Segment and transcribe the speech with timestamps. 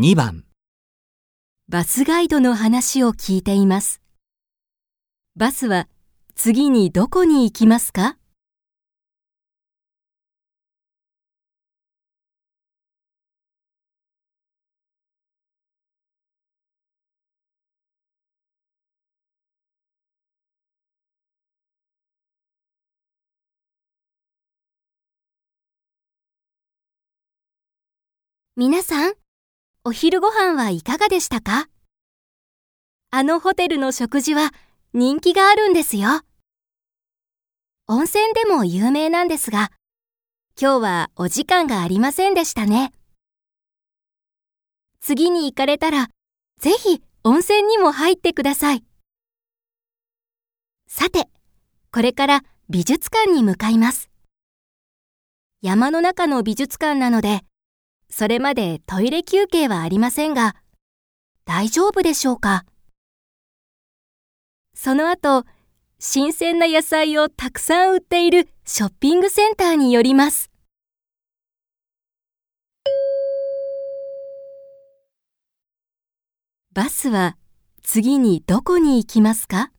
[0.00, 0.44] 2番
[1.66, 4.00] バスガイドの話を聞いています。
[5.34, 5.88] バスは
[6.36, 8.16] 次にどこに行きますか？
[28.54, 29.14] 皆さん、
[29.88, 31.66] お昼ご飯はいかがでしたか？
[33.10, 34.52] あのホテルの食事は
[34.92, 36.10] 人気があるんですよ。
[37.86, 39.70] 温泉でも有名なんですが、
[40.60, 42.92] 今日はお時間がありませんでしたね。
[45.00, 46.10] 次に行かれたら、
[46.60, 48.84] ぜひ温泉にも入ってください。
[50.86, 51.28] さて、
[51.94, 54.10] これから美術館に向かいます。
[55.62, 57.40] 山の中の美術館なので、
[58.10, 60.56] それまでトイレ休憩はありませんが、
[61.44, 62.64] 大丈夫でしょうか？
[64.74, 65.44] その後、
[65.98, 70.50] 新鮮な野菜をたくさん売っているショッピングセンターに寄ります。
[76.72, 77.36] バスは
[77.82, 79.72] 次にどこに行きますか？